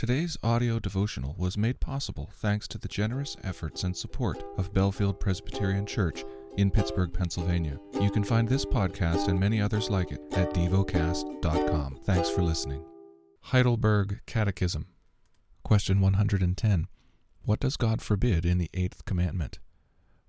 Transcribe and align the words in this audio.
Today's 0.00 0.38
audio 0.42 0.78
devotional 0.78 1.34
was 1.36 1.58
made 1.58 1.78
possible 1.78 2.30
thanks 2.32 2.66
to 2.68 2.78
the 2.78 2.88
generous 2.88 3.36
efforts 3.44 3.84
and 3.84 3.94
support 3.94 4.42
of 4.56 4.72
Bellefield 4.72 5.20
Presbyterian 5.20 5.84
Church 5.84 6.24
in 6.56 6.70
Pittsburgh, 6.70 7.12
Pennsylvania. 7.12 7.78
You 8.00 8.10
can 8.10 8.24
find 8.24 8.48
this 8.48 8.64
podcast 8.64 9.28
and 9.28 9.38
many 9.38 9.60
others 9.60 9.90
like 9.90 10.10
it 10.10 10.22
at 10.32 10.54
devocast.com. 10.54 11.98
Thanks 12.02 12.30
for 12.30 12.40
listening. 12.40 12.82
Heidelberg 13.42 14.20
Catechism. 14.24 14.86
Question 15.64 16.00
110. 16.00 16.86
What 17.42 17.60
does 17.60 17.76
God 17.76 18.00
forbid 18.00 18.46
in 18.46 18.56
the 18.56 18.70
eighth 18.72 19.04
commandment? 19.04 19.58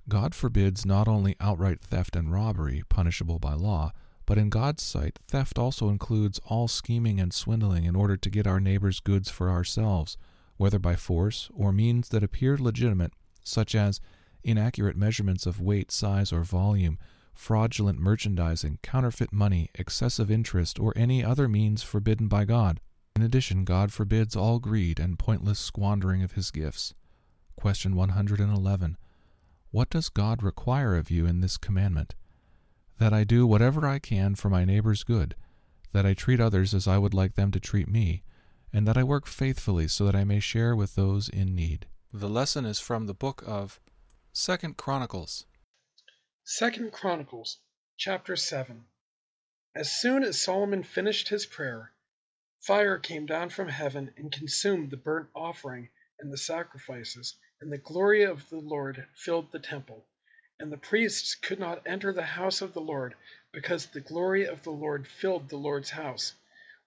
God 0.10 0.36
forbids 0.36 0.86
not 0.86 1.08
only 1.08 1.38
outright 1.40 1.80
theft 1.80 2.18
and 2.18 2.30
robbery, 2.30 2.84
punishable 2.90 3.40
by 3.40 3.54
law, 3.54 3.94
but 4.26 4.38
in 4.38 4.50
God's 4.50 4.84
sight, 4.84 5.20
theft 5.28 5.58
also 5.58 5.90
includes 5.90 6.40
all 6.46 6.68
scheming 6.68 7.20
and 7.20 7.34
swindling 7.34 7.86
in 7.86 7.96
order 7.96 8.18
to 8.18 8.30
get 8.30 8.48
our 8.48 8.60
neighbor's 8.60 9.00
goods 9.00 9.30
for 9.30 9.50
ourselves, 9.50 10.18
whether 10.58 10.80
by 10.80 10.96
force 10.96 11.50
or 11.54 11.72
means 11.72 12.10
that 12.10 12.24
appear 12.24 12.58
legitimate, 12.58 13.14
such 13.44 13.74
as 13.76 14.00
inaccurate 14.44 14.96
measurements 14.96 15.46
of 15.46 15.60
weight, 15.60 15.92
size, 15.92 16.32
or 16.32 16.44
volume, 16.44 16.98
fraudulent 17.34 18.00
merchandising, 18.00 18.80
counterfeit 18.84 19.34
money, 19.34 19.70
excessive 19.76 20.30
interest, 20.30 20.80
or 20.80 20.94
any 20.96 21.24
other 21.24 21.48
means 21.48 21.82
forbidden 21.82 22.28
by 22.28 22.46
God. 22.46 22.80
In 23.16 23.24
addition, 23.24 23.66
God 23.66 23.92
forbids 23.92 24.36
all 24.36 24.60
greed 24.60 25.00
and 25.00 25.20
pointless 25.20 25.60
squandering 25.60 26.24
of 26.24 26.34
his 26.34 26.52
gifts. 26.52 26.94
Question 27.56 27.96
111. 27.96 28.98
What 29.72 29.90
does 29.90 30.10
God 30.10 30.44
require 30.44 30.96
of 30.96 31.10
you 31.12 31.26
in 31.26 31.42
this 31.42 31.58
commandment? 31.58 32.16
That 33.02 33.14
I 33.14 33.24
do 33.24 33.48
whatever 33.48 33.88
I 33.88 33.98
can 33.98 34.36
for 34.36 34.48
my 34.48 34.64
neighbor's 34.64 35.04
good, 35.04 35.34
that 35.92 36.06
I 36.06 36.14
treat 36.14 36.40
others 36.40 36.72
as 36.76 36.88
I 36.88 37.00
would 37.00 37.16
like 37.16 37.34
them 37.34 37.50
to 37.50 37.60
treat 37.60 37.88
me, 37.88 38.22
and 38.72 38.88
that 38.88 38.96
I 38.96 39.04
work 39.04 39.26
faithfully 39.26 39.88
so 39.88 40.06
that 40.06 40.16
I 40.16 40.24
may 40.24 40.40
share 40.40 40.76
with 40.76 40.94
those 40.94 41.28
in 41.28 41.56
need. 41.56 41.88
The 42.14 42.30
lesson 42.30 42.64
is 42.64 42.80
from 42.80 43.08
the 43.08 43.16
book 43.16 43.44
of 43.48 43.80
Second 44.32 44.78
Chronicles. 44.78 45.48
Second 46.44 46.92
Chronicles, 46.92 47.58
chapter 47.98 48.36
7. 48.36 48.86
As 49.76 49.92
soon 49.92 50.24
as 50.24 50.40
Solomon 50.40 50.84
finished 50.84 51.30
his 51.30 51.48
prayer, 51.48 51.94
fire 52.60 53.00
came 53.00 53.26
down 53.26 53.50
from 53.50 53.70
heaven 53.70 54.14
and 54.16 54.32
consumed 54.32 54.92
the 54.92 54.98
burnt 54.98 55.30
offering 55.34 55.90
and 56.20 56.32
the 56.32 56.38
sacrifices, 56.38 57.36
and 57.62 57.74
the 57.74 57.80
glory 57.80 58.22
of 58.22 58.48
the 58.50 58.60
Lord 58.60 59.08
filled 59.16 59.52
the 59.52 59.60
temple. 59.60 60.06
And 60.62 60.72
the 60.72 60.78
priests 60.78 61.34
could 61.34 61.58
not 61.58 61.82
enter 61.88 62.14
the 62.14 62.22
house 62.22 62.62
of 62.62 62.74
the 62.76 62.82
Lord, 62.82 63.16
because 63.52 63.88
the 63.88 64.00
glory 64.00 64.46
of 64.46 64.62
the 64.62 64.70
Lord 64.70 65.08
filled 65.08 65.50
the 65.50 65.58
Lord's 65.58 65.90
house. 65.90 66.36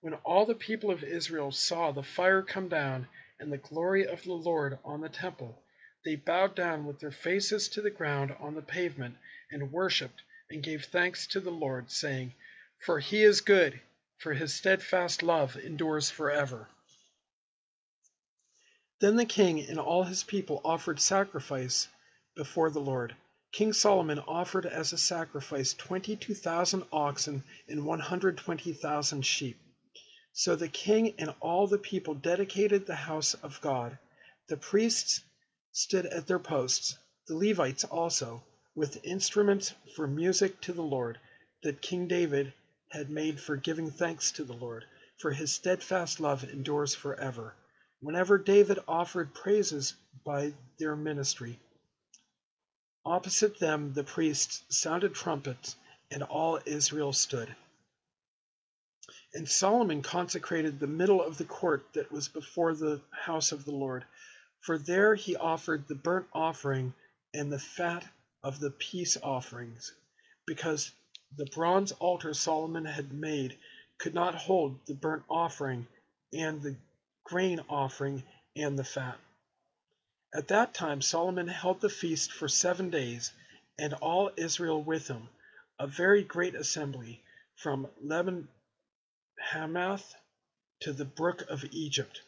When 0.01 0.15
all 0.15 0.47
the 0.47 0.55
people 0.55 0.93
of 0.93 1.03
Israel 1.03 1.51
saw 1.51 1.91
the 1.91 2.05
fire 2.05 2.41
come 2.41 2.69
down 2.69 3.09
and 3.41 3.53
the 3.53 3.59
glory 3.59 4.07
of 4.07 4.23
the 4.23 4.33
Lord 4.33 4.79
on 4.85 5.01
the 5.01 5.09
temple, 5.09 5.61
they 6.05 6.15
bowed 6.15 6.55
down 6.55 6.87
with 6.87 7.01
their 7.01 7.11
faces 7.11 7.69
to 7.71 7.83
the 7.83 7.91
ground 7.91 8.37
on 8.39 8.55
the 8.55 8.63
pavement 8.63 9.17
and 9.51 9.73
worshipped 9.73 10.23
and 10.49 10.63
gave 10.63 10.85
thanks 10.85 11.27
to 11.27 11.41
the 11.41 11.51
Lord, 11.51 11.91
saying, 11.91 12.33
For 12.79 13.01
he 13.01 13.25
is 13.25 13.41
good, 13.41 13.81
for 14.19 14.35
his 14.35 14.55
steadfast 14.55 15.21
love 15.21 15.57
endures 15.57 16.11
forever. 16.11 16.69
Then 19.01 19.17
the 19.17 19.27
king 19.27 19.67
and 19.67 19.81
all 19.81 20.05
his 20.05 20.23
people 20.23 20.61
offered 20.65 21.01
sacrifice 21.01 21.89
before 22.37 22.71
the 22.71 22.79
Lord. 22.81 23.17
King 23.55 23.73
Solomon 23.73 24.19
offered 24.19 24.67
as 24.67 24.93
a 24.93 24.99
sacrifice 24.99 25.75
22,000 25.75 26.83
oxen 26.93 27.45
and 27.69 27.87
120,000 27.87 29.23
sheep. 29.23 29.57
So 30.33 30.57
the 30.57 30.67
king 30.67 31.15
and 31.19 31.33
all 31.39 31.69
the 31.69 31.79
people 31.79 32.15
dedicated 32.15 32.85
the 32.85 32.97
house 32.97 33.35
of 33.35 33.61
God. 33.61 33.97
The 34.49 34.57
priests 34.57 35.21
stood 35.71 36.05
at 36.05 36.27
their 36.27 36.41
posts, 36.41 36.99
the 37.29 37.37
Levites 37.37 37.85
also, 37.85 38.43
with 38.75 39.05
instruments 39.05 39.73
for 39.95 40.09
music 40.09 40.61
to 40.63 40.73
the 40.73 40.83
Lord, 40.83 41.21
that 41.63 41.81
King 41.81 42.09
David 42.09 42.53
had 42.89 43.09
made 43.09 43.39
for 43.39 43.55
giving 43.55 43.89
thanks 43.89 44.33
to 44.33 44.43
the 44.43 44.53
Lord, 44.53 44.85
for 45.21 45.31
his 45.31 45.53
steadfast 45.53 46.19
love 46.19 46.43
endures 46.43 46.97
forever. 46.97 47.55
Whenever 48.01 48.37
David 48.37 48.81
offered 48.89 49.33
praises 49.33 49.95
by 50.25 50.55
their 50.81 50.97
ministry, 50.97 51.61
Opposite 53.07 53.59
them 53.59 53.93
the 53.93 54.05
priests 54.05 54.63
sounded 54.71 55.15
trumpets, 55.15 55.77
and 56.11 56.23
all 56.23 56.59
Israel 56.65 57.13
stood. 57.13 57.55
And 59.35 59.49
Solomon 59.49 60.03
consecrated 60.03 60.79
the 60.79 60.87
middle 60.87 61.21
of 61.23 61.37
the 61.37 61.45
court 61.45 61.85
that 61.93 62.11
was 62.11 62.29
before 62.29 62.75
the 62.75 63.03
house 63.11 63.53
of 63.53 63.65
the 63.65 63.73
Lord, 63.73 64.05
for 64.61 64.79
there 64.79 65.15
he 65.15 65.37
offered 65.37 65.87
the 65.87 65.95
burnt 65.95 66.27
offering 66.33 66.95
and 67.35 67.53
the 67.53 67.59
fat 67.59 68.07
of 68.43 68.61
the 68.61 68.71
peace 68.71 69.19
offerings, 69.23 69.93
because 70.47 70.91
the 71.37 71.47
bronze 71.47 71.93
altar 71.93 72.33
Solomon 72.33 72.85
had 72.85 73.13
made 73.13 73.59
could 73.99 74.15
not 74.15 74.35
hold 74.35 74.79
the 74.87 74.95
burnt 74.95 75.25
offering 75.29 75.87
and 76.33 76.63
the 76.63 76.77
grain 77.25 77.61
offering 77.69 78.23
and 78.57 78.79
the 78.79 78.85
fat. 78.85 79.19
At 80.37 80.49
that 80.49 80.75
time 80.75 81.01
Solomon 81.01 81.47
held 81.47 81.81
the 81.81 81.89
feast 81.89 82.33
for 82.33 82.49
seven 82.49 82.91
days, 82.91 83.31
and 83.79 83.95
all 83.95 84.33
Israel 84.37 84.83
with 84.83 85.07
him, 85.07 85.29
a 85.79 85.87
very 85.87 86.25
great 86.25 86.57
assembly, 86.57 87.23
from 87.55 87.89
Lebo 88.03 88.45
Hamath 89.39 90.13
to 90.81 90.93
the 90.93 91.05
brook 91.05 91.43
of 91.43 91.65
Egypt. 91.71 92.21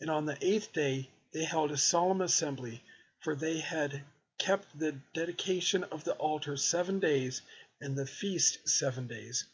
And 0.00 0.08
on 0.08 0.24
the 0.24 0.38
eighth 0.40 0.72
day 0.72 1.10
they 1.32 1.42
held 1.42 1.72
a 1.72 1.76
solemn 1.76 2.20
assembly, 2.20 2.80
for 3.18 3.34
they 3.34 3.58
had 3.58 4.04
kept 4.38 4.78
the 4.78 4.92
dedication 5.12 5.82
of 5.82 6.04
the 6.04 6.14
altar 6.14 6.56
seven 6.56 7.00
days, 7.00 7.42
and 7.80 7.96
the 7.98 8.06
feast 8.06 8.68
seven 8.68 9.08
days. 9.08 9.46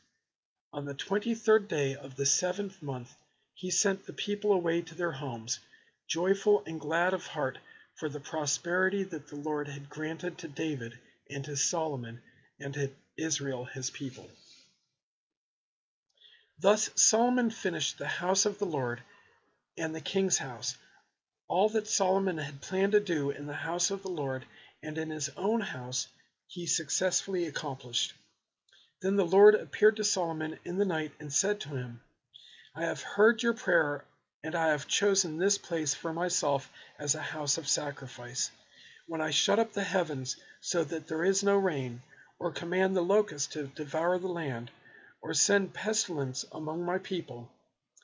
On 0.74 0.84
the 0.84 0.92
twenty 0.92 1.34
third 1.34 1.68
day 1.68 1.96
of 1.96 2.16
the 2.16 2.26
seventh 2.26 2.82
month 2.82 3.16
he 3.54 3.70
sent 3.70 4.04
the 4.04 4.12
people 4.12 4.52
away 4.52 4.82
to 4.82 4.94
their 4.94 5.12
homes, 5.12 5.58
joyful 6.06 6.62
and 6.66 6.78
glad 6.78 7.14
of 7.14 7.26
heart 7.28 7.58
for 7.98 8.08
the 8.08 8.20
prosperity 8.20 9.02
that 9.02 9.26
the 9.26 9.36
Lord 9.36 9.66
had 9.66 9.90
granted 9.90 10.38
to 10.38 10.48
David 10.48 10.96
and 11.28 11.44
to 11.44 11.56
Solomon 11.56 12.22
and 12.60 12.72
to 12.74 12.90
Israel 13.16 13.64
his 13.64 13.90
people. 13.90 14.30
Thus 16.60 16.90
Solomon 16.94 17.50
finished 17.50 17.98
the 17.98 18.06
house 18.06 18.46
of 18.46 18.58
the 18.58 18.66
Lord 18.66 19.02
and 19.76 19.94
the 19.94 20.00
king's 20.00 20.38
house. 20.38 20.76
All 21.48 21.68
that 21.70 21.88
Solomon 21.88 22.38
had 22.38 22.60
planned 22.60 22.92
to 22.92 23.00
do 23.00 23.30
in 23.30 23.46
the 23.46 23.52
house 23.52 23.90
of 23.90 24.02
the 24.02 24.10
Lord 24.10 24.44
and 24.82 24.96
in 24.96 25.10
his 25.10 25.28
own 25.30 25.60
house 25.60 26.06
he 26.46 26.66
successfully 26.66 27.46
accomplished. 27.46 28.14
Then 29.00 29.16
the 29.16 29.26
Lord 29.26 29.56
appeared 29.56 29.96
to 29.96 30.04
Solomon 30.04 30.58
in 30.64 30.78
the 30.78 30.84
night 30.84 31.12
and 31.18 31.32
said 31.32 31.60
to 31.60 31.70
him, 31.70 32.00
I 32.74 32.82
have 32.82 33.02
heard 33.02 33.42
your 33.42 33.54
prayer 33.54 34.04
and 34.44 34.54
I 34.54 34.68
have 34.68 34.86
chosen 34.86 35.36
this 35.36 35.58
place 35.58 35.94
for 35.94 36.12
myself 36.12 36.70
as 36.98 37.14
a 37.14 37.20
house 37.20 37.58
of 37.58 37.68
sacrifice. 37.68 38.50
When 39.06 39.20
I 39.20 39.30
shut 39.30 39.58
up 39.58 39.72
the 39.72 39.82
heavens 39.82 40.36
so 40.60 40.84
that 40.84 41.08
there 41.08 41.24
is 41.24 41.42
no 41.42 41.56
rain, 41.56 42.02
or 42.38 42.52
command 42.52 42.94
the 42.94 43.02
locust 43.02 43.52
to 43.52 43.66
devour 43.66 44.18
the 44.18 44.28
land, 44.28 44.70
or 45.20 45.34
send 45.34 45.74
pestilence 45.74 46.44
among 46.52 46.84
my 46.84 46.98
people, 46.98 47.50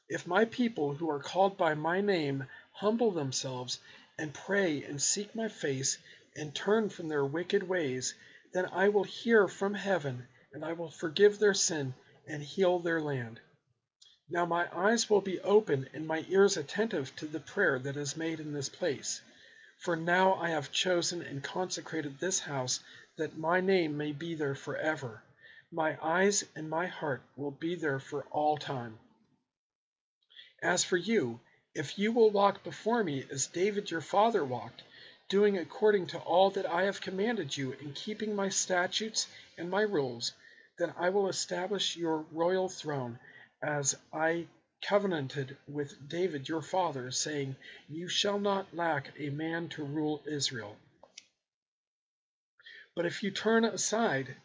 if 0.08 0.26
my 0.26 0.44
people 0.44 0.94
who 0.94 1.08
are 1.08 1.22
called 1.22 1.56
by 1.56 1.74
my 1.74 2.00
name 2.00 2.46
humble 2.72 3.12
themselves 3.12 3.78
and 4.18 4.34
pray 4.34 4.82
and 4.82 5.00
seek 5.00 5.34
my 5.34 5.48
face 5.48 5.98
and 6.36 6.54
turn 6.54 6.88
from 6.88 7.08
their 7.08 7.24
wicked 7.24 7.62
ways, 7.62 8.14
then 8.52 8.66
I 8.66 8.88
will 8.88 9.04
hear 9.04 9.46
from 9.46 9.74
heaven 9.74 10.26
and 10.52 10.64
I 10.64 10.72
will 10.72 10.90
forgive 10.90 11.38
their 11.38 11.54
sin 11.54 11.94
and 12.26 12.42
heal 12.42 12.80
their 12.80 13.00
land. 13.00 13.40
Now 14.30 14.46
my 14.46 14.66
eyes 14.74 15.10
will 15.10 15.20
be 15.20 15.38
open 15.40 15.86
and 15.92 16.06
my 16.06 16.24
ears 16.28 16.56
attentive 16.56 17.14
to 17.16 17.26
the 17.26 17.40
prayer 17.40 17.78
that 17.78 17.98
is 17.98 18.16
made 18.16 18.40
in 18.40 18.54
this 18.54 18.70
place. 18.70 19.20
For 19.76 19.96
now 19.96 20.36
I 20.36 20.48
have 20.48 20.72
chosen 20.72 21.20
and 21.20 21.44
consecrated 21.44 22.18
this 22.18 22.38
house 22.40 22.80
that 23.16 23.36
my 23.36 23.60
name 23.60 23.98
may 23.98 24.12
be 24.12 24.34
there 24.34 24.54
forever. 24.54 25.22
My 25.70 25.98
eyes 26.02 26.42
and 26.56 26.70
my 26.70 26.86
heart 26.86 27.20
will 27.36 27.50
be 27.50 27.74
there 27.74 28.00
for 28.00 28.22
all 28.30 28.56
time. 28.56 28.98
As 30.62 30.84
for 30.84 30.96
you, 30.96 31.40
if 31.74 31.98
you 31.98 32.10
will 32.10 32.30
walk 32.30 32.64
before 32.64 33.04
me 33.04 33.26
as 33.30 33.46
David 33.48 33.90
your 33.90 34.00
father 34.00 34.42
walked, 34.42 34.82
doing 35.28 35.58
according 35.58 36.06
to 36.06 36.18
all 36.20 36.48
that 36.52 36.64
I 36.64 36.84
have 36.84 37.02
commanded 37.02 37.54
you 37.54 37.74
and 37.74 37.94
keeping 37.94 38.34
my 38.34 38.48
statutes 38.48 39.26
and 39.58 39.70
my 39.70 39.82
rules, 39.82 40.32
then 40.78 40.94
I 40.96 41.10
will 41.10 41.28
establish 41.28 41.94
your 41.94 42.24
royal 42.32 42.70
throne 42.70 43.18
as 43.66 43.96
I 44.12 44.46
covenanted 44.86 45.56
with 45.66 46.08
David 46.08 46.48
your 46.48 46.60
father, 46.60 47.10
saying, 47.10 47.56
You 47.88 48.08
shall 48.08 48.38
not 48.38 48.76
lack 48.76 49.18
a 49.18 49.30
man 49.30 49.70
to 49.70 49.82
rule 49.84 50.22
Israel. 50.26 50.76
But 52.94 53.06
if 53.06 53.22
you 53.22 53.30
turn 53.30 53.64
aside 53.64 54.36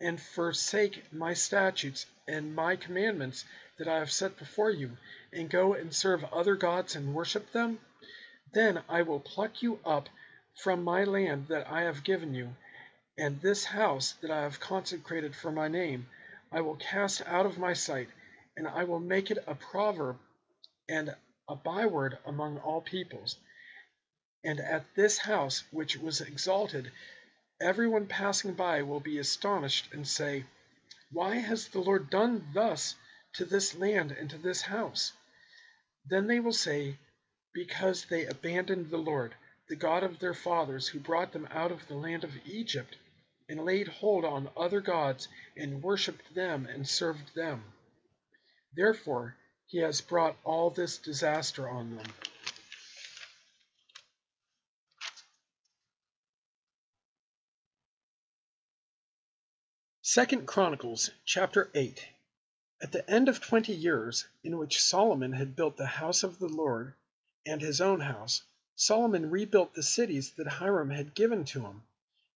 and 0.00 0.20
forsake 0.20 1.12
my 1.12 1.34
statutes 1.34 2.04
and 2.26 2.54
my 2.54 2.74
commandments 2.74 3.44
that 3.78 3.86
I 3.86 3.98
have 4.00 4.10
set 4.10 4.36
before 4.36 4.70
you, 4.70 4.96
and 5.32 5.48
go 5.48 5.74
and 5.74 5.94
serve 5.94 6.24
other 6.24 6.56
gods 6.56 6.96
and 6.96 7.14
worship 7.14 7.52
them? 7.52 7.78
Then 8.52 8.82
I 8.88 9.02
will 9.02 9.20
pluck 9.20 9.62
you 9.62 9.78
up 9.84 10.08
from 10.62 10.82
my 10.82 11.04
land 11.04 11.46
that 11.48 11.68
I 11.68 11.82
have 11.82 12.02
given 12.04 12.34
you, 12.34 12.56
and 13.16 13.40
this 13.40 13.64
house 13.64 14.12
that 14.20 14.32
I 14.32 14.42
have 14.42 14.58
consecrated 14.58 15.36
for 15.36 15.52
my 15.52 15.68
name 15.68 16.08
I 16.50 16.60
will 16.60 16.76
cast 16.76 17.22
out 17.26 17.46
of 17.46 17.58
my 17.58 17.72
sight, 17.72 18.08
and 18.56 18.68
I 18.68 18.84
will 18.84 19.00
make 19.00 19.30
it 19.30 19.42
a 19.46 19.54
proverb 19.54 20.18
and 20.88 21.14
a 21.48 21.56
byword 21.56 22.18
among 22.24 22.58
all 22.58 22.80
peoples. 22.80 23.36
And 24.44 24.60
at 24.60 24.94
this 24.94 25.18
house 25.18 25.64
which 25.70 25.96
was 25.96 26.20
exalted, 26.20 26.92
everyone 27.60 28.06
passing 28.06 28.54
by 28.54 28.82
will 28.82 29.00
be 29.00 29.18
astonished 29.18 29.92
and 29.92 30.06
say, 30.06 30.44
Why 31.10 31.36
has 31.36 31.68
the 31.68 31.80
Lord 31.80 32.10
done 32.10 32.50
thus 32.52 32.94
to 33.34 33.44
this 33.44 33.74
land 33.74 34.12
and 34.12 34.30
to 34.30 34.38
this 34.38 34.62
house? 34.62 35.12
Then 36.06 36.26
they 36.26 36.40
will 36.40 36.52
say, 36.52 36.98
Because 37.52 38.04
they 38.04 38.26
abandoned 38.26 38.90
the 38.90 38.98
Lord, 38.98 39.34
the 39.68 39.76
God 39.76 40.02
of 40.04 40.18
their 40.18 40.34
fathers, 40.34 40.88
who 40.88 41.00
brought 41.00 41.32
them 41.32 41.48
out 41.50 41.72
of 41.72 41.88
the 41.88 41.96
land 41.96 42.24
of 42.24 42.36
Egypt 42.46 42.96
and 43.48 43.64
laid 43.64 43.88
hold 43.88 44.24
on 44.24 44.50
other 44.56 44.80
gods 44.80 45.28
and 45.56 45.82
worshipped 45.82 46.34
them 46.34 46.66
and 46.66 46.88
served 46.88 47.34
them. 47.34 47.73
Therefore, 48.76 49.36
he 49.66 49.78
has 49.78 50.00
brought 50.00 50.36
all 50.42 50.70
this 50.70 50.98
disaster 50.98 51.68
on 51.68 51.96
them. 51.96 52.06
Second 60.02 60.46
Chronicles 60.46 61.10
chapter 61.24 61.70
8 61.74 62.04
At 62.80 62.92
the 62.92 63.08
end 63.08 63.28
of 63.28 63.40
twenty 63.40 63.74
years, 63.74 64.26
in 64.42 64.58
which 64.58 64.82
Solomon 64.82 65.32
had 65.32 65.56
built 65.56 65.76
the 65.76 65.86
house 65.86 66.22
of 66.22 66.38
the 66.38 66.48
Lord 66.48 66.94
and 67.46 67.60
his 67.60 67.80
own 67.80 68.00
house, 68.00 68.42
Solomon 68.76 69.30
rebuilt 69.30 69.74
the 69.74 69.82
cities 69.82 70.32
that 70.32 70.46
Hiram 70.46 70.90
had 70.90 71.14
given 71.14 71.44
to 71.46 71.64
him 71.64 71.82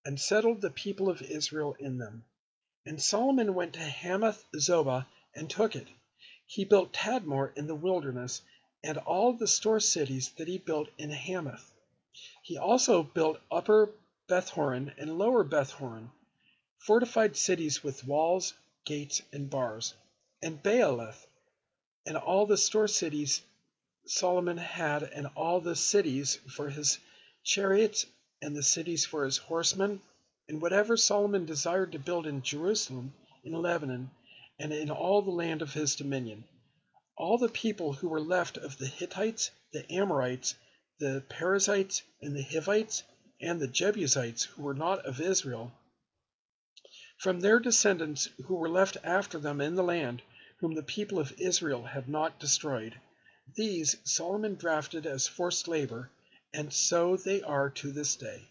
and 0.04 0.20
settled 0.20 0.60
the 0.60 0.70
people 0.70 1.08
of 1.08 1.20
Israel 1.20 1.76
in 1.78 1.98
them. 1.98 2.24
And 2.86 3.02
Solomon 3.02 3.54
went 3.54 3.74
to 3.74 3.80
Hamath 3.80 4.44
Zobah 4.56 5.06
and 5.34 5.50
took 5.50 5.76
it. 5.76 5.88
He 6.50 6.64
built 6.64 6.94
Tadmor 6.94 7.52
in 7.56 7.66
the 7.66 7.74
wilderness, 7.74 8.40
and 8.82 8.96
all 8.96 9.34
the 9.34 9.46
store 9.46 9.80
cities 9.80 10.30
that 10.38 10.48
he 10.48 10.56
built 10.56 10.88
in 10.96 11.10
Hamath. 11.10 11.74
He 12.40 12.56
also 12.56 13.02
built 13.02 13.38
Upper 13.50 13.90
Bethhoron 14.28 14.94
and 14.96 15.18
Lower 15.18 15.44
Bethhoron, 15.44 16.10
fortified 16.78 17.36
cities 17.36 17.84
with 17.84 18.06
walls, 18.06 18.54
gates, 18.86 19.20
and 19.30 19.50
bars, 19.50 19.92
and 20.40 20.62
Baalath, 20.62 21.26
and 22.06 22.16
all 22.16 22.46
the 22.46 22.56
store 22.56 22.88
cities 22.88 23.42
Solomon 24.06 24.56
had, 24.56 25.02
and 25.02 25.26
all 25.36 25.60
the 25.60 25.76
cities 25.76 26.36
for 26.56 26.70
his 26.70 26.98
chariots 27.44 28.06
and 28.40 28.56
the 28.56 28.62
cities 28.62 29.04
for 29.04 29.26
his 29.26 29.36
horsemen, 29.36 30.00
and 30.48 30.62
whatever 30.62 30.96
Solomon 30.96 31.44
desired 31.44 31.92
to 31.92 31.98
build 31.98 32.26
in 32.26 32.40
Jerusalem, 32.40 33.12
in 33.44 33.52
Lebanon, 33.52 34.10
and 34.58 34.72
in 34.72 34.90
all 34.90 35.22
the 35.22 35.30
land 35.30 35.62
of 35.62 35.72
his 35.72 35.94
dominion. 35.94 36.44
All 37.16 37.38
the 37.38 37.48
people 37.48 37.92
who 37.92 38.08
were 38.08 38.20
left 38.20 38.56
of 38.56 38.76
the 38.78 38.86
Hittites, 38.86 39.50
the 39.72 39.90
Amorites, 39.92 40.54
the 40.98 41.24
Perizzites, 41.28 42.02
and 42.20 42.34
the 42.34 42.42
Hivites, 42.42 43.02
and 43.40 43.60
the 43.60 43.68
Jebusites 43.68 44.44
who 44.44 44.62
were 44.62 44.74
not 44.74 45.04
of 45.06 45.20
Israel, 45.20 45.72
from 47.18 47.40
their 47.40 47.60
descendants 47.60 48.28
who 48.46 48.54
were 48.54 48.68
left 48.68 48.96
after 49.04 49.38
them 49.38 49.60
in 49.60 49.74
the 49.74 49.82
land, 49.82 50.22
whom 50.58 50.74
the 50.74 50.82
people 50.82 51.18
of 51.18 51.32
Israel 51.38 51.84
had 51.84 52.08
not 52.08 52.40
destroyed, 52.40 53.00
these 53.54 53.96
Solomon 54.04 54.54
drafted 54.56 55.06
as 55.06 55.26
forced 55.26 55.68
labor 55.68 56.10
and 56.52 56.72
so 56.72 57.16
they 57.16 57.42
are 57.42 57.68
to 57.70 57.92
this 57.92 58.16
day. 58.16 58.42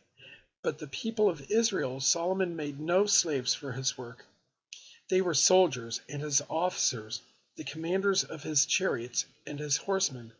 But 0.62 0.78
the 0.78 0.88
people 0.88 1.30
of 1.30 1.50
Israel 1.50 2.00
Solomon 2.00 2.56
made 2.56 2.80
no 2.80 3.06
slaves 3.06 3.54
for 3.54 3.72
his 3.72 3.98
work. 3.98 4.26
They 5.10 5.22
were 5.22 5.34
soldiers 5.34 6.02
and 6.10 6.22
his 6.22 6.42
officers, 6.50 7.22
the 7.56 7.64
commanders 7.64 8.26
of 8.26 8.44
his 8.44 8.66
chariots 8.66 9.26
and 9.46 9.58
his 9.58 9.78
horsemen, 9.78 10.34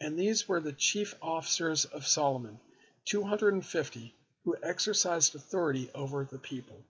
and 0.00 0.16
these 0.16 0.46
were 0.46 0.60
the 0.60 0.72
chief 0.72 1.16
officers 1.20 1.86
of 1.86 2.06
Solomon, 2.06 2.60
250, 3.06 4.14
who 4.44 4.56
exercised 4.62 5.34
authority 5.34 5.90
over 5.92 6.24
the 6.24 6.38
people. 6.38 6.84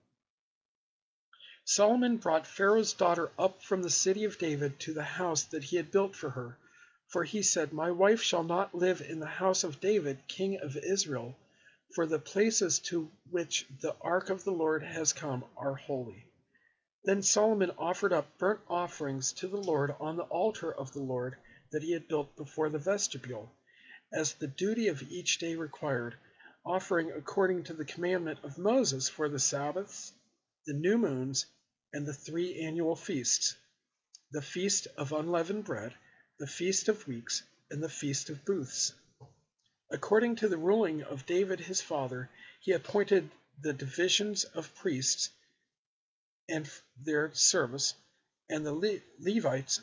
Solomon 1.65 2.17
brought 2.17 2.45
Pharaoh's 2.45 2.93
daughter 2.93 3.31
up 3.39 3.63
from 3.63 3.81
the 3.81 3.89
city 3.89 4.23
of 4.23 4.37
David 4.37 4.79
to 4.81 4.93
the 4.93 5.03
house 5.03 5.43
that 5.45 5.63
he 5.63 5.77
had 5.77 5.89
built 5.89 6.15
for 6.15 6.29
her 6.29 6.57
for 7.07 7.23
he 7.23 7.41
said, 7.41 7.71
My 7.71 7.89
wife 7.89 8.21
shall 8.21 8.43
not 8.43 8.75
live 8.75 9.01
in 9.01 9.19
the 9.19 9.25
house 9.25 9.63
of 9.63 9.79
David, 9.79 10.19
king 10.27 10.59
of 10.59 10.75
Israel, 10.75 11.35
for 11.95 12.05
the 12.05 12.19
places 12.19 12.79
to 12.79 13.09
which 13.31 13.65
the 13.81 13.95
ark 14.01 14.29
of 14.29 14.43
the 14.43 14.51
Lord 14.51 14.83
has 14.83 15.13
come 15.13 15.45
are 15.55 15.75
holy. 15.75 16.25
Then 17.07 17.23
Solomon 17.23 17.71
offered 17.77 18.11
up 18.11 18.37
burnt 18.37 18.59
offerings 18.67 19.31
to 19.39 19.47
the 19.47 19.55
Lord 19.55 19.95
on 19.97 20.17
the 20.17 20.23
altar 20.25 20.73
of 20.75 20.91
the 20.91 20.99
Lord 20.99 21.37
that 21.71 21.81
he 21.81 21.93
had 21.93 22.09
built 22.09 22.35
before 22.35 22.67
the 22.69 22.79
vestibule, 22.79 23.49
as 24.11 24.33
the 24.33 24.47
duty 24.47 24.89
of 24.89 25.01
each 25.03 25.37
day 25.37 25.55
required, 25.55 26.17
offering 26.65 27.09
according 27.13 27.63
to 27.63 27.73
the 27.73 27.85
commandment 27.85 28.39
of 28.43 28.57
Moses 28.57 29.07
for 29.07 29.29
the 29.29 29.39
Sabbaths, 29.39 30.11
the 30.65 30.73
new 30.73 30.97
moons, 30.97 31.45
and 31.93 32.05
the 32.05 32.13
three 32.13 32.59
annual 32.59 32.97
feasts, 32.97 33.55
the 34.31 34.41
feast 34.41 34.87
of 34.97 35.13
unleavened 35.13 35.63
bread 35.63 35.93
the 36.39 36.45
Feast 36.45 36.89
of 36.89 37.07
Weeks, 37.07 37.41
and 37.71 37.81
the 37.81 37.87
Feast 37.87 38.29
of 38.29 38.43
Booths. 38.43 38.93
According 39.89 40.35
to 40.35 40.49
the 40.49 40.57
ruling 40.57 41.03
of 41.03 41.25
David 41.25 41.61
his 41.61 41.79
father, 41.79 42.29
he 42.59 42.73
appointed 42.73 43.31
the 43.61 43.71
divisions 43.71 44.43
of 44.43 44.75
priests 44.75 45.29
and 46.49 46.69
their 47.03 47.33
service, 47.33 47.93
and 48.49 48.65
the 48.65 48.73
Le- 48.73 49.01
Levites 49.19 49.81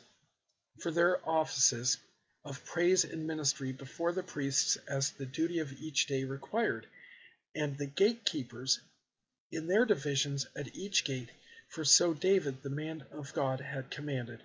for 0.79 0.91
their 0.91 1.27
offices 1.27 1.97
of 2.43 2.63
praise 2.65 3.03
and 3.03 3.25
ministry 3.27 3.71
before 3.71 4.11
the 4.11 4.23
priests 4.23 4.77
as 4.87 5.11
the 5.11 5.25
duty 5.25 5.59
of 5.59 5.73
each 5.73 6.07
day 6.07 6.23
required, 6.23 6.85
and 7.55 7.77
the 7.77 7.85
gatekeepers 7.87 8.79
in 9.51 9.67
their 9.67 9.85
divisions 9.85 10.45
at 10.55 10.75
each 10.75 11.03
gate, 11.05 11.29
for 11.69 11.83
so 11.83 12.13
David 12.13 12.61
the 12.61 12.69
man 12.69 13.03
of 13.11 13.33
God 13.33 13.59
had 13.59 13.89
commanded. 13.89 14.41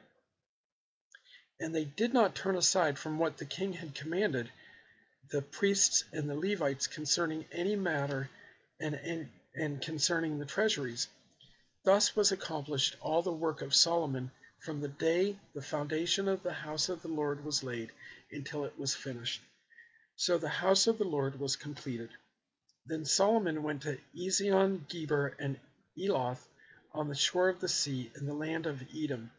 And 1.59 1.75
they 1.75 1.85
did 1.85 2.15
not 2.15 2.35
turn 2.35 2.57
aside 2.57 2.99
from 2.99 3.19
what 3.19 3.37
the 3.37 3.45
king 3.45 3.75
had 3.75 3.95
commanded 3.95 4.51
the 5.31 5.43
priests 5.43 6.05
and 6.13 6.29
the 6.29 6.35
Levites 6.35 6.87
concerning 6.87 7.45
any 7.53 7.77
matter 7.77 8.29
and, 8.81 8.95
and, 8.95 9.29
and 9.55 9.83
concerning 9.83 10.39
the 10.39 10.47
treasuries. 10.47 11.07
Thus 11.83 12.15
was 12.15 12.31
accomplished 12.31 12.97
all 13.01 13.23
the 13.23 13.33
work 13.33 13.63
of 13.63 13.75
Solomon 13.75 14.31
from 14.59 14.83
the 14.83 14.89
day 14.89 15.39
the 15.55 15.63
foundation 15.63 16.29
of 16.29 16.43
the 16.43 16.53
house 16.53 16.91
of 16.91 17.01
the 17.01 17.09
Lord 17.09 17.43
was 17.43 17.63
laid 17.63 17.91
until 18.31 18.67
it 18.67 18.79
was 18.79 18.95
finished. 18.95 19.41
So 20.15 20.37
the 20.37 20.51
house 20.51 20.87
of 20.87 20.99
the 20.99 21.05
Lord 21.07 21.41
was 21.41 21.57
completed. 21.57 22.11
Then 22.85 23.07
Solomon 23.07 23.63
went 23.63 23.81
to 23.83 23.99
Ezion 24.15 24.87
Geber 24.91 25.35
and 25.39 25.59
Eloth 25.99 26.47
on 26.93 27.09
the 27.09 27.15
shore 27.15 27.49
of 27.49 27.61
the 27.61 27.69
sea 27.69 28.13
in 28.15 28.27
the 28.27 28.35
land 28.35 28.67
of 28.67 28.83
Edom. 28.95 29.31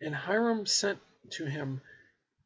And 0.00 0.14
Hiram 0.14 0.66
sent 0.66 1.00
to 1.30 1.46
him 1.46 1.80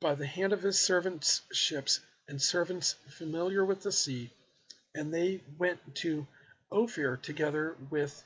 by 0.01 0.15
the 0.15 0.27
hand 0.27 0.55
of 0.55 0.63
his 0.63 0.79
servants' 0.79 1.43
ships 1.53 2.01
and 2.29 2.41
servants 2.41 2.95
familiar 3.11 3.63
with 3.63 3.83
the 3.83 3.93
sea, 3.93 4.31
and 4.95 5.13
they 5.13 5.43
went 5.59 5.97
to 5.97 6.27
Ophir 6.73 7.19
together 7.19 7.77
with 7.91 8.25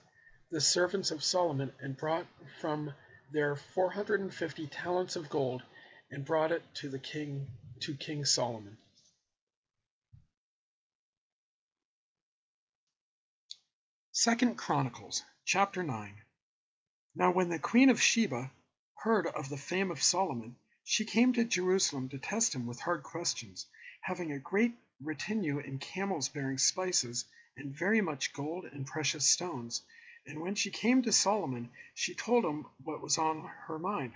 the 0.51 0.61
servants 0.61 1.11
of 1.11 1.23
Solomon 1.23 1.73
and 1.81 1.97
brought 1.97 2.27
from 2.61 2.93
there 3.33 3.55
450 3.55 4.67
talents 4.69 5.17
of 5.17 5.29
gold 5.29 5.63
and 6.11 6.25
brought 6.25 6.53
it 6.53 6.63
to 6.75 6.89
the 6.89 6.99
king 6.99 7.47
to 7.81 7.95
King 7.95 8.25
Solomon. 8.25 8.79
Second 14.13 14.57
Chronicles 14.57 15.23
chapter 15.45 15.83
9 15.83 16.15
Now 17.15 17.31
when 17.31 17.51
the 17.51 17.59
queen 17.59 17.91
of 17.91 18.01
Sheba 18.01 18.51
heard 18.95 19.27
of 19.27 19.49
the 19.49 19.57
fame 19.57 19.91
of 19.91 20.03
Solomon, 20.03 20.57
she 20.83 21.05
came 21.05 21.35
to 21.35 21.45
Jerusalem 21.45 22.09
to 22.09 22.19
test 22.19 22.55
him 22.55 22.67
with 22.67 22.81
hard 22.81 23.03
questions, 23.03 23.67
having 24.01 24.33
a 24.33 24.39
great 24.39 24.73
retinue 25.01 25.59
in 25.59 25.79
camels 25.79 26.31
bearing 26.31 26.59
spices, 26.59 27.27
and 27.57 27.77
very 27.77 28.01
much 28.01 28.33
gold 28.33 28.65
and 28.65 28.87
precious 28.87 29.27
stones. 29.27 29.83
And 30.27 30.41
when 30.41 30.55
she 30.55 30.71
came 30.71 31.03
to 31.03 31.13
Solomon, 31.13 31.71
she 31.95 32.15
told 32.15 32.45
him 32.45 32.67
what 32.83 33.01
was 33.01 33.19
on 33.19 33.49
her 33.67 33.79
mind. 33.79 34.15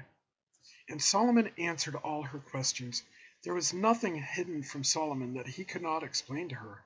And 0.89 1.01
Solomon 1.03 1.51
answered 1.59 1.95
all 1.95 2.23
her 2.23 2.39
questions. 2.39 3.03
There 3.45 3.55
was 3.55 3.73
nothing 3.73 4.17
hidden 4.17 4.63
from 4.63 4.85
Solomon 4.85 5.35
that 5.35 5.47
he 5.49 5.65
could 5.65 5.83
not 5.83 6.03
explain 6.03 6.49
to 6.51 6.55
her. 6.57 6.85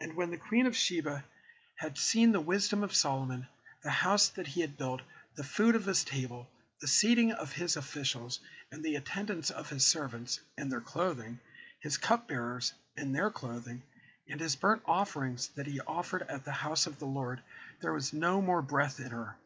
And 0.00 0.14
when 0.14 0.30
the 0.30 0.36
queen 0.38 0.66
of 0.66 0.76
Sheba 0.76 1.24
had 1.76 1.98
seen 1.98 2.32
the 2.32 2.40
wisdom 2.40 2.82
of 2.84 2.94
Solomon, 2.94 3.46
the 3.82 3.90
house 3.90 4.28
that 4.30 4.46
he 4.46 4.60
had 4.60 4.76
built, 4.76 5.02
the 5.34 5.44
food 5.44 5.74
of 5.74 5.84
his 5.84 6.04
table, 6.04 6.48
the 6.80 6.88
seating 6.88 7.32
of 7.32 7.52
his 7.52 7.76
officials, 7.76 8.40
and 8.70 8.84
the 8.84 8.96
attendance 8.96 9.50
of 9.50 9.70
his 9.70 9.86
servants, 9.86 10.40
and 10.56 10.70
their 10.70 10.80
clothing, 10.80 11.40
his 11.80 11.96
cupbearers, 11.96 12.72
and 12.96 13.14
their 13.14 13.30
clothing, 13.30 13.82
and 14.28 14.40
his 14.40 14.56
burnt 14.56 14.82
offerings 14.86 15.48
that 15.56 15.66
he 15.66 15.80
offered 15.80 16.22
at 16.22 16.44
the 16.44 16.52
house 16.52 16.86
of 16.86 16.98
the 16.98 17.06
Lord, 17.06 17.40
there 17.80 17.92
was 17.92 18.12
no 18.12 18.42
more 18.42 18.60
breath 18.60 18.98
in 18.98 19.10
her. 19.10 19.36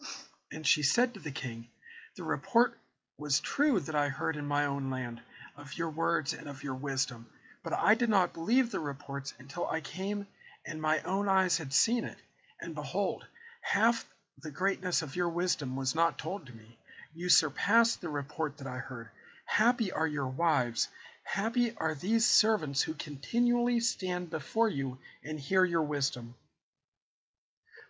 And 0.50 0.66
she 0.66 0.82
said 0.82 1.14
to 1.14 1.20
the 1.20 1.30
king, 1.30 1.68
The 2.16 2.24
report 2.24 2.78
was 3.18 3.40
true 3.40 3.78
that 3.80 3.94
I 3.94 4.08
heard 4.08 4.36
in 4.36 4.46
my 4.46 4.64
own 4.64 4.90
land 4.90 5.20
of 5.56 5.76
your 5.76 5.90
words 5.90 6.32
and 6.32 6.48
of 6.48 6.62
your 6.62 6.74
wisdom, 6.74 7.26
but 7.62 7.74
I 7.74 7.94
did 7.94 8.08
not 8.08 8.32
believe 8.32 8.70
the 8.70 8.80
reports 8.80 9.34
until 9.38 9.68
I 9.68 9.80
came 9.80 10.26
and 10.64 10.80
my 10.80 11.00
own 11.00 11.28
eyes 11.28 11.58
had 11.58 11.72
seen 11.72 12.04
it. 12.04 12.18
And 12.60 12.74
behold, 12.74 13.26
half 13.60 14.06
the 14.38 14.50
greatness 14.50 15.02
of 15.02 15.16
your 15.16 15.28
wisdom 15.28 15.76
was 15.76 15.94
not 15.94 16.18
told 16.18 16.46
to 16.46 16.54
me. 16.54 16.78
You 17.14 17.28
surpassed 17.28 18.00
the 18.00 18.08
report 18.08 18.56
that 18.58 18.66
I 18.66 18.78
heard. 18.78 19.10
Happy 19.44 19.92
are 19.92 20.06
your 20.06 20.28
wives. 20.28 20.88
Happy 21.22 21.76
are 21.76 21.94
these 21.94 22.24
servants 22.26 22.82
who 22.82 22.94
continually 22.94 23.80
stand 23.80 24.30
before 24.30 24.68
you 24.68 24.98
and 25.22 25.38
hear 25.38 25.64
your 25.64 25.82
wisdom. 25.82 26.34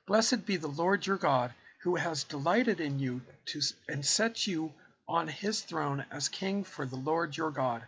Blessed 0.07 0.47
be 0.47 0.57
the 0.57 0.69
Lord 0.69 1.07
your 1.07 1.17
God, 1.17 1.55
who 1.83 1.97
has 1.97 2.25
delighted 2.25 2.81
in 2.81 2.99
you 2.99 3.23
to, 3.47 3.61
and 3.89 4.05
set 4.05 4.47
you 4.47 4.73
on 5.09 5.29
his 5.29 5.61
throne 5.61 6.05
as 6.11 6.29
king 6.29 6.65
for 6.65 6.87
the 6.87 6.97
Lord 6.97 7.37
your 7.37 7.51
God. 7.51 7.85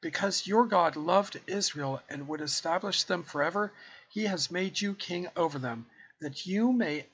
Because 0.00 0.46
your 0.46 0.66
God 0.66 0.96
loved 0.96 1.38
Israel 1.46 2.02
and 2.08 2.26
would 2.28 2.40
establish 2.40 3.02
them 3.02 3.22
forever, 3.22 3.72
he 4.08 4.24
has 4.24 4.50
made 4.50 4.80
you 4.80 4.94
king 4.94 5.28
over 5.36 5.58
them, 5.58 5.86
that 6.20 6.46
you 6.46 6.72
may 6.72 7.06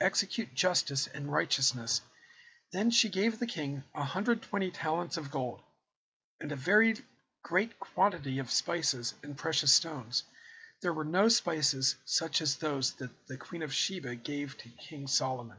execute 0.00 0.54
justice 0.54 1.06
and 1.06 1.30
righteousness. 1.30 2.00
Then 2.72 2.90
she 2.90 3.08
gave 3.08 3.38
the 3.38 3.46
king 3.46 3.84
a 3.94 4.04
hundred 4.04 4.42
twenty 4.42 4.70
talents 4.70 5.16
of 5.16 5.30
gold, 5.30 5.60
and 6.40 6.50
a 6.50 6.56
very 6.56 6.96
great 7.42 7.78
quantity 7.78 8.38
of 8.38 8.50
spices 8.50 9.14
and 9.22 9.36
precious 9.36 9.72
stones. 9.72 10.24
There 10.80 10.92
were 10.92 11.04
no 11.04 11.28
spices 11.28 11.94
such 12.04 12.40
as 12.40 12.56
those 12.56 12.94
that 12.94 13.26
the 13.28 13.36
queen 13.36 13.62
of 13.62 13.72
Sheba 13.72 14.16
gave 14.16 14.58
to 14.58 14.68
King 14.70 15.06
Solomon. 15.06 15.56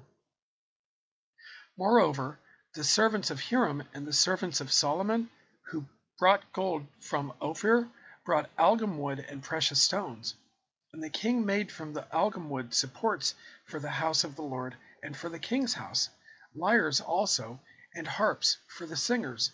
Moreover, 1.77 2.37
the 2.73 2.83
servants 2.83 3.31
of 3.31 3.39
Hiram 3.39 3.83
and 3.93 4.05
the 4.05 4.11
servants 4.11 4.59
of 4.59 4.73
Solomon, 4.73 5.29
who 5.67 5.85
brought 6.19 6.51
gold 6.51 6.85
from 6.99 7.33
Ophir, 7.41 7.89
brought 8.25 8.49
algum 8.57 8.97
wood 8.97 9.19
and 9.19 9.41
precious 9.41 9.81
stones. 9.81 10.35
And 10.91 11.01
the 11.01 11.09
king 11.09 11.45
made 11.45 11.71
from 11.71 11.93
the 11.93 12.11
algum 12.13 12.49
wood 12.49 12.73
supports 12.73 13.35
for 13.65 13.79
the 13.79 13.91
house 13.91 14.23
of 14.25 14.35
the 14.35 14.41
Lord 14.41 14.75
and 15.01 15.15
for 15.15 15.29
the 15.29 15.39
king's 15.39 15.73
house, 15.75 16.09
lyres 16.53 16.99
also, 16.99 17.61
and 17.93 18.05
harps 18.05 18.57
for 18.67 18.85
the 18.85 18.97
singers. 18.97 19.51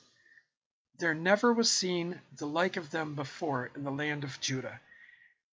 There 0.98 1.14
never 1.14 1.54
was 1.54 1.72
seen 1.72 2.20
the 2.36 2.48
like 2.48 2.78
of 2.78 2.90
them 2.90 3.14
before 3.14 3.72
in 3.76 3.84
the 3.84 3.92
land 3.92 4.24
of 4.24 4.40
Judah. 4.40 4.80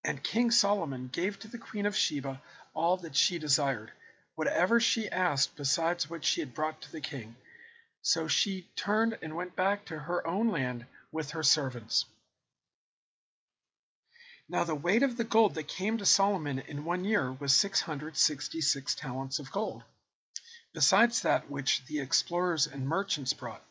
And 0.05 0.23
King 0.23 0.51
Solomon 0.51 1.09
gave 1.09 1.39
to 1.41 1.49
the 1.49 1.59
queen 1.59 1.87
of 1.87 1.97
Sheba 1.97 2.41
all 2.75 2.97
that 2.99 3.17
she 3.17 3.39
desired, 3.39 3.93
whatever 4.37 4.79
she 4.79 5.09
asked 5.09 5.57
besides 5.57 6.09
what 6.09 6.25
she 6.25 6.41
had 6.41 6.55
brought 6.55 6.81
to 6.83 6.93
the 6.93 7.01
king. 7.01 7.35
So 8.03 8.29
she 8.29 8.69
turned 8.77 9.19
and 9.21 9.35
went 9.35 9.57
back 9.57 9.85
to 9.87 9.99
her 9.99 10.27
own 10.27 10.49
land 10.49 10.87
with 11.11 11.33
her 11.33 11.43
servants. 11.43 12.05
Now 14.49 14.65
the 14.65 14.75
weight 14.75 15.03
of 15.03 15.17
the 15.17 15.25
gold 15.25 15.55
that 15.57 15.69
came 15.69 15.99
to 15.99 16.07
Solomon 16.07 16.61
in 16.61 16.85
one 16.85 17.05
year 17.05 17.33
was 17.33 17.55
666 17.55 18.95
talents 18.95 19.39
of 19.39 19.53
gold, 19.53 19.83
besides 20.73 21.23
that 21.23 21.51
which 21.51 21.85
the 21.87 22.01
explorers 22.01 22.67
and 22.67 22.89
merchants 22.89 23.33
brought. 23.33 23.65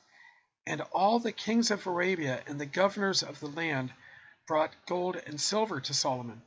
And 0.68 0.82
all 0.92 1.20
the 1.20 1.32
kings 1.32 1.72
of 1.72 1.88
Arabia 1.88 2.44
and 2.46 2.60
the 2.60 2.66
governors 2.66 3.24
of 3.24 3.40
the 3.40 3.48
land 3.48 3.94
brought 4.48 4.74
gold 4.86 5.18
and 5.28 5.40
silver 5.40 5.80
to 5.82 5.94
Solomon. 5.94 6.42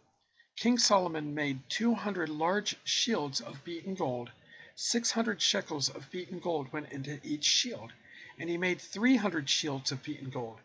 King 0.56 0.78
Solomon 0.78 1.34
made 1.34 1.68
200 1.68 2.28
large 2.28 2.76
shields 2.84 3.40
of 3.40 3.62
beaten 3.62 3.94
gold. 3.94 4.30
600 4.74 5.40
shekels 5.40 5.88
of 5.90 6.10
beaten 6.10 6.40
gold 6.40 6.72
went 6.72 6.90
into 6.90 7.20
each 7.22 7.44
shield, 7.44 7.92
and 8.38 8.48
he 8.48 8.56
made 8.56 8.80
300 8.80 9.48
shields 9.48 9.92
of 9.92 10.02
beaten 10.02 10.30
gold. 10.30 10.58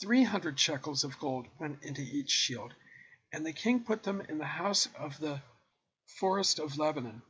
300 0.00 0.58
shekels 0.58 1.04
of 1.04 1.18
gold 1.18 1.46
went 1.58 1.82
into 1.82 2.02
each 2.02 2.30
shield 2.30 2.74
and 3.32 3.46
the 3.46 3.52
king 3.52 3.80
put 3.80 4.02
them 4.02 4.20
in 4.28 4.38
the 4.38 4.44
house 4.44 4.88
of 4.94 5.18
the 5.18 5.40
forest 6.06 6.58
of 6.58 6.76
Lebanon. 6.76 7.22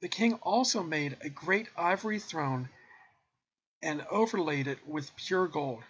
The 0.00 0.08
king 0.08 0.34
also 0.34 0.82
made 0.82 1.16
a 1.20 1.28
great 1.28 1.68
ivory 1.76 2.20
throne 2.20 2.68
and 3.82 4.06
overlaid 4.10 4.68
it 4.68 4.86
with 4.86 5.14
pure 5.16 5.48
gold. 5.48 5.82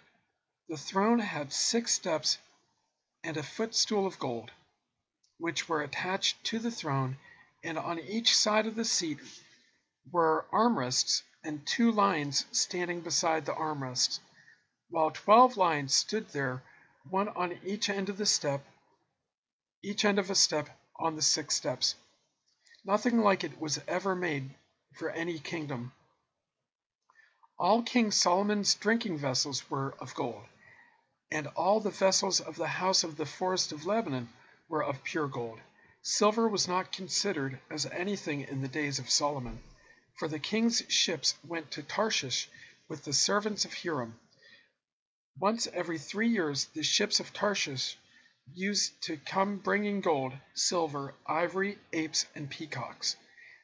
The 0.67 0.77
throne 0.77 1.19
had 1.19 1.53
six 1.53 1.93
steps 1.93 2.39
and 3.23 3.37
a 3.37 3.43
footstool 3.43 4.05
of 4.05 4.19
gold, 4.19 4.51
which 5.37 5.67
were 5.67 5.81
attached 5.81 6.43
to 6.43 6.59
the 6.59 6.71
throne, 6.71 7.17
and 7.63 7.77
on 7.77 7.99
each 7.99 8.35
side 8.35 8.65
of 8.65 8.75
the 8.75 8.85
seat 8.85 9.19
were 10.11 10.45
armrests 10.51 11.23
and 11.43 11.65
two 11.65 11.91
lions 11.91 12.45
standing 12.51 13.01
beside 13.01 13.45
the 13.45 13.53
armrests, 13.53 14.19
while 14.89 15.11
twelve 15.11 15.57
lions 15.57 15.93
stood 15.93 16.29
there, 16.29 16.63
one 17.09 17.29
on 17.29 17.59
each 17.63 17.89
end 17.89 18.09
of 18.09 18.17
the 18.17 18.25
step 18.25 18.65
each 19.81 20.03
end 20.03 20.19
of 20.19 20.29
a 20.29 20.35
step 20.35 20.69
on 20.97 21.15
the 21.15 21.21
six 21.21 21.55
steps. 21.55 21.95
Nothing 22.83 23.19
like 23.19 23.43
it 23.43 23.59
was 23.59 23.79
ever 23.87 24.15
made 24.15 24.49
for 24.93 25.09
any 25.09 25.39
kingdom. 25.39 25.93
All 27.57 27.81
King 27.83 28.11
Solomon's 28.11 28.75
drinking 28.75 29.17
vessels 29.17 29.69
were 29.69 29.93
of 29.99 30.13
gold, 30.15 30.43
and 31.31 31.47
all 31.47 31.79
the 31.79 31.91
vessels 31.91 32.39
of 32.39 32.55
the 32.55 32.67
house 32.67 33.03
of 33.03 33.15
the 33.15 33.25
forest 33.25 33.71
of 33.71 33.85
Lebanon 33.85 34.27
were 34.67 34.83
of 34.83 35.03
pure 35.03 35.27
gold. 35.27 35.59
Silver 36.01 36.47
was 36.47 36.67
not 36.67 36.91
considered 36.91 37.59
as 37.69 37.85
anything 37.85 38.41
in 38.41 38.61
the 38.61 38.67
days 38.67 38.99
of 38.99 39.09
Solomon, 39.09 39.61
for 40.15 40.27
the 40.27 40.39
king's 40.39 40.81
ships 40.87 41.35
went 41.45 41.69
to 41.71 41.83
Tarshish 41.83 42.49
with 42.87 43.03
the 43.03 43.13
servants 43.13 43.63
of 43.65 43.73
Hiram. 43.73 44.19
Once 45.37 45.67
every 45.67 45.99
three 45.99 46.29
years 46.29 46.65
the 46.73 46.83
ships 46.83 47.19
of 47.19 47.31
Tarshish 47.31 47.97
used 48.53 49.01
to 49.03 49.17
come 49.17 49.57
bringing 49.57 50.01
gold, 50.01 50.33
silver, 50.55 51.13
ivory, 51.27 51.77
apes, 51.93 52.25
and 52.33 52.49
peacocks. 52.49 53.15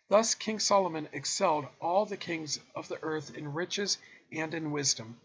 Thus 0.08 0.36
King 0.36 0.60
Solomon 0.60 1.10
excelled 1.12 1.68
all 1.82 2.06
the 2.06 2.18
kings 2.18 2.60
of 2.76 2.88
the 2.88 3.02
earth 3.02 3.36
in 3.36 3.54
riches 3.54 3.98
and 4.32 4.54
in 4.54 4.72
wisdom. 4.72 5.20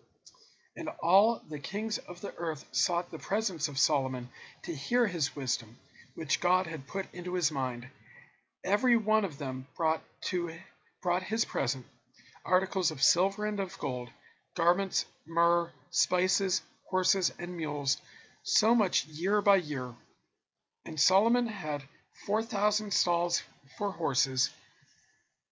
And 0.77 0.89
all 1.01 1.41
the 1.49 1.59
kings 1.59 1.99
of 1.99 2.21
the 2.21 2.33
earth 2.37 2.65
sought 2.71 3.11
the 3.11 3.19
presence 3.19 3.67
of 3.67 3.79
Solomon 3.79 4.31
to 4.63 4.75
hear 4.75 5.07
his 5.07 5.35
wisdom, 5.35 5.79
which 6.15 6.41
God 6.41 6.67
had 6.67 6.87
put 6.87 7.13
into 7.13 7.35
his 7.35 7.51
mind. 7.51 7.89
Every 8.63 8.97
one 8.97 9.25
of 9.25 9.39
them 9.39 9.67
brought 9.77 10.03
to 10.23 10.57
brought 11.03 11.25
his 11.25 11.45
present, 11.45 11.87
articles 12.45 12.91
of 12.91 13.03
silver 13.03 13.47
and 13.47 13.59
of 13.59 13.79
gold, 13.79 14.11
garments, 14.55 15.07
myrrh, 15.27 15.73
spices, 15.91 16.63
horses, 16.85 17.33
and 17.39 17.57
mules, 17.57 17.97
so 18.43 18.75
much 18.75 19.07
year 19.07 19.43
by 19.43 19.57
year. 19.57 19.95
And 20.85 21.01
Solomon 21.01 21.47
had 21.47 21.83
four 22.27 22.43
thousand 22.43 22.93
stalls 22.93 23.43
for 23.77 23.91
horses 23.93 24.51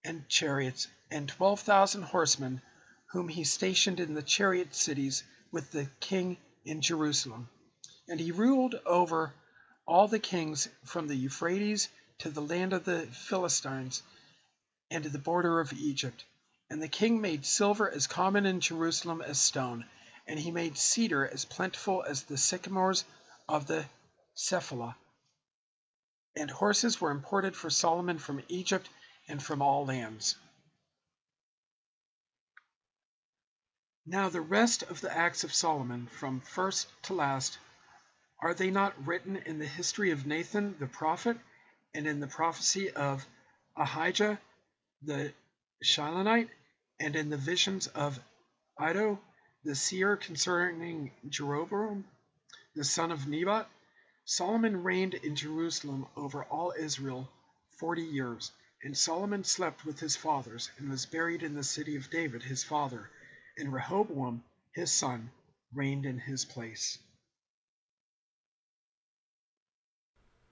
and 0.04 0.28
chariots, 0.28 0.86
and 1.10 1.28
twelve 1.28 1.60
thousand 1.60 2.02
horsemen, 2.02 2.62
whom 3.12 3.28
he 3.28 3.44
stationed 3.44 4.00
in 4.00 4.14
the 4.14 4.22
chariot 4.22 4.74
cities 4.74 5.24
with 5.50 5.70
the 5.72 5.86
king 6.00 6.36
in 6.64 6.80
Jerusalem. 6.80 7.48
And 8.08 8.20
he 8.20 8.32
ruled 8.32 8.74
over 8.86 9.34
all 9.86 10.08
the 10.08 10.18
kings 10.18 10.68
from 10.84 11.08
the 11.08 11.16
Euphrates 11.16 11.88
to 12.18 12.30
the 12.30 12.42
land 12.42 12.72
of 12.72 12.84
the 12.84 13.06
Philistines 13.06 14.02
and 14.90 15.04
to 15.04 15.10
the 15.10 15.18
border 15.18 15.60
of 15.60 15.72
Egypt. 15.72 16.24
And 16.70 16.82
the 16.82 16.88
king 16.88 17.20
made 17.20 17.46
silver 17.46 17.90
as 17.90 18.06
common 18.06 18.44
in 18.44 18.60
Jerusalem 18.60 19.22
as 19.22 19.40
stone, 19.40 19.86
and 20.26 20.38
he 20.38 20.50
made 20.50 20.76
cedar 20.76 21.26
as 21.26 21.46
plentiful 21.46 22.02
as 22.02 22.24
the 22.24 22.36
sycamores 22.36 23.04
of 23.48 23.66
the 23.66 23.86
Shephelah. 24.36 24.94
And 26.36 26.50
horses 26.50 27.00
were 27.00 27.10
imported 27.10 27.56
for 27.56 27.70
Solomon 27.70 28.18
from 28.18 28.42
Egypt 28.48 28.88
and 29.26 29.42
from 29.42 29.62
all 29.62 29.86
lands. 29.86 30.36
Now 34.10 34.30
the 34.30 34.40
rest 34.40 34.84
of 34.84 35.02
the 35.02 35.14
acts 35.14 35.44
of 35.44 35.52
Solomon, 35.52 36.06
from 36.06 36.40
first 36.40 36.88
to 37.02 37.12
last, 37.12 37.58
are 38.40 38.54
they 38.54 38.70
not 38.70 39.06
written 39.06 39.36
in 39.36 39.58
the 39.58 39.66
history 39.66 40.12
of 40.12 40.24
Nathan 40.26 40.78
the 40.78 40.86
prophet, 40.86 41.36
and 41.92 42.06
in 42.06 42.18
the 42.18 42.26
prophecy 42.26 42.90
of 42.90 43.26
Ahijah 43.76 44.40
the 45.02 45.34
Shilonite, 45.84 46.48
and 46.98 47.16
in 47.16 47.28
the 47.28 47.36
visions 47.36 47.86
of 47.88 48.18
Iddo 48.80 49.20
the 49.62 49.74
seer 49.74 50.16
concerning 50.16 51.12
Jeroboam, 51.28 52.06
the 52.74 52.84
son 52.84 53.12
of 53.12 53.28
Nebat, 53.28 53.68
Solomon 54.24 54.84
reigned 54.84 55.12
in 55.12 55.36
Jerusalem 55.36 56.06
over 56.16 56.44
all 56.44 56.72
Israel 56.78 57.28
forty 57.78 58.04
years. 58.04 58.52
And 58.82 58.96
Solomon 58.96 59.44
slept 59.44 59.84
with 59.84 60.00
his 60.00 60.16
fathers, 60.16 60.70
and 60.78 60.88
was 60.88 61.04
buried 61.04 61.42
in 61.42 61.52
the 61.52 61.62
city 61.62 61.96
of 61.96 62.08
David 62.08 62.42
his 62.42 62.64
father, 62.64 63.10
and 63.58 63.72
Rehoboam 63.72 64.42
his 64.72 64.92
son 64.92 65.30
reigned 65.72 66.06
in 66.06 66.18
his 66.18 66.44
place. 66.44 66.98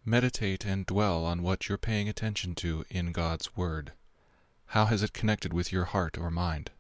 Meditate 0.05 0.65
and 0.65 0.87
dwell 0.87 1.25
on 1.25 1.43
what 1.43 1.69
you're 1.69 1.79
paying 1.79 2.09
attention 2.09 2.55
to 2.55 2.85
in 2.91 3.13
God's 3.13 3.57
Word. 3.57 3.93
How 4.67 4.87
has 4.87 5.03
it 5.03 5.13
connected 5.13 5.53
with 5.53 5.73
your 5.73 5.85
heart 5.85 6.17
or 6.19 6.31
mind? 6.31 6.71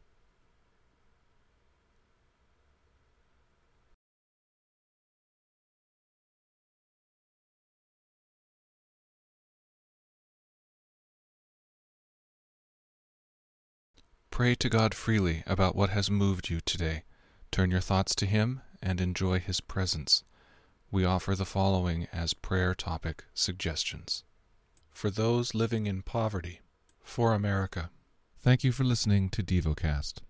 Pray 14.37 14.55
to 14.57 14.69
God 14.69 14.93
freely 14.93 15.43
about 15.47 15.75
what 15.75 15.89
has 15.89 16.11
moved 16.11 16.51
you 16.51 16.61
today. 16.61 17.05
Turn 17.51 17.71
your 17.71 17.81
thoughts 17.81 18.15
to 18.17 18.27
Him 18.27 18.61
and 18.83 19.01
enjoy 19.01 19.39
His 19.39 19.63
presence. 19.63 20.25
We 20.91 21.07
offer 21.07 21.35
the 21.35 21.47
following 21.47 22.07
as 22.13 22.35
prayer 22.35 22.75
topic 22.75 23.25
suggestions. 23.33 24.25
For 24.93 25.09
those 25.09 25.55
living 25.55 25.87
in 25.87 26.03
poverty, 26.03 26.61
for 27.03 27.33
America. 27.33 27.89
Thank 28.39 28.63
you 28.63 28.73
for 28.73 28.85
listening 28.85 29.31
to 29.31 29.43
DevoCast. 29.43 30.17